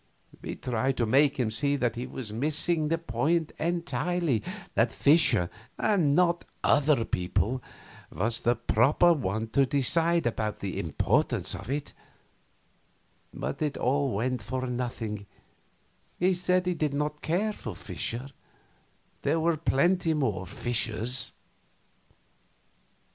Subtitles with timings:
[0.41, 4.41] We tried to make him see that he was missing the point entirely;
[4.73, 7.61] that Fischer, and not other people,
[8.11, 11.93] was the proper one to decide about the importance of it;
[13.31, 15.27] but it all went for nothing;
[16.17, 18.29] he said he did not care for Fischer
[19.21, 21.31] there were plenty more Fischers.